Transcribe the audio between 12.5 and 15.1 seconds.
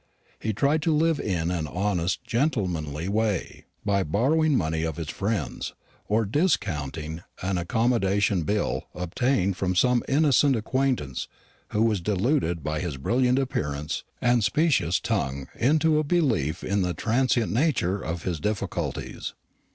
by his brilliant appearance and specious